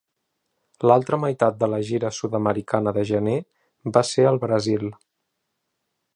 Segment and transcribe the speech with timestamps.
[0.91, 3.37] L'altra meitat de la gira sud-americana de gener
[3.99, 4.91] va ser al Brasil.